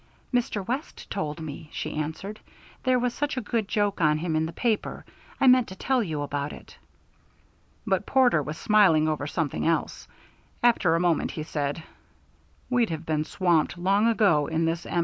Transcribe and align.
"Mr. 0.33 0.67
West 0.67 1.07
told 1.11 1.39
me," 1.39 1.69
she 1.71 1.93
answered. 1.95 2.39
"There 2.81 2.97
was 2.97 3.13
such 3.13 3.37
a 3.37 3.39
good 3.39 3.67
joke 3.67 4.01
on 4.01 4.17
him 4.17 4.35
in 4.35 4.47
the 4.47 4.51
paper. 4.51 5.05
I 5.39 5.45
meant 5.45 5.67
to 5.67 5.75
tell 5.75 6.01
you 6.01 6.23
about 6.23 6.53
it." 6.53 6.75
But 7.85 8.07
Porter 8.07 8.41
was 8.41 8.57
smiling 8.57 9.07
over 9.07 9.27
something 9.27 9.67
else. 9.67 10.07
After 10.63 10.95
a 10.95 10.99
moment 10.99 11.29
he 11.29 11.43
said: 11.43 11.83
"We'd 12.67 12.89
have 12.89 13.05
been 13.05 13.25
swamped 13.25 13.77
long 13.77 14.07
ago 14.07 14.47
in 14.47 14.65
this 14.65 14.87
M. 14.87 14.99